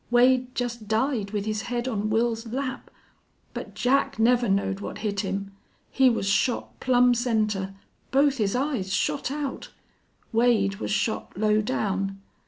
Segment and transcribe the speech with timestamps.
[0.09, 2.89] Wade just died with his head on Wils's lap.
[3.53, 5.51] But Jack never knowed what hit him.
[5.91, 7.75] He was shot plumb center
[8.09, 9.69] both his eyes shot out!...
[10.33, 12.19] Wade was shot low down....